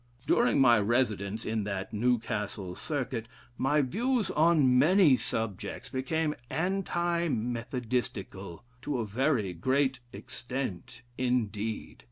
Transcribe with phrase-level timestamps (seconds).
[0.25, 8.63] During my residence in that [Newcastle] circuit, my views on many subjects became anti Methodistical
[8.81, 11.97] to a very great extent indeed.